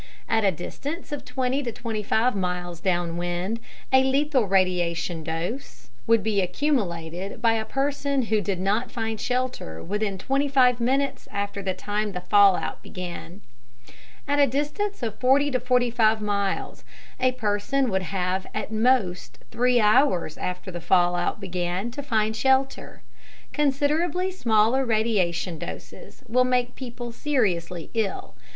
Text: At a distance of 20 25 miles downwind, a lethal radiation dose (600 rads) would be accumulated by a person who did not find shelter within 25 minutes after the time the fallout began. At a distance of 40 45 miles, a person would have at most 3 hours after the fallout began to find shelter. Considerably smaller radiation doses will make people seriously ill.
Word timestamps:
At 0.27 0.43
a 0.43 0.49
distance 0.51 1.11
of 1.11 1.23
20 1.25 1.61
25 1.61 2.35
miles 2.35 2.79
downwind, 2.79 3.59
a 3.93 4.03
lethal 4.03 4.47
radiation 4.47 5.23
dose 5.23 5.29
(600 5.29 5.51
rads) 5.89 5.89
would 6.07 6.23
be 6.23 6.41
accumulated 6.41 7.39
by 7.39 7.53
a 7.53 7.65
person 7.65 8.23
who 8.23 8.41
did 8.41 8.59
not 8.59 8.89
find 8.91 9.21
shelter 9.21 9.83
within 9.83 10.17
25 10.17 10.79
minutes 10.79 11.27
after 11.31 11.61
the 11.61 11.75
time 11.75 12.13
the 12.13 12.21
fallout 12.21 12.81
began. 12.81 13.41
At 14.27 14.39
a 14.39 14.47
distance 14.47 15.03
of 15.03 15.19
40 15.19 15.51
45 15.51 16.19
miles, 16.19 16.83
a 17.19 17.33
person 17.33 17.91
would 17.91 18.01
have 18.01 18.47
at 18.55 18.71
most 18.71 19.37
3 19.51 19.79
hours 19.79 20.35
after 20.35 20.71
the 20.71 20.81
fallout 20.81 21.39
began 21.39 21.91
to 21.91 22.01
find 22.01 22.35
shelter. 22.35 23.03
Considerably 23.53 24.31
smaller 24.31 24.83
radiation 24.83 25.59
doses 25.59 26.23
will 26.27 26.43
make 26.43 26.73
people 26.73 27.11
seriously 27.11 27.91
ill. 27.93 28.33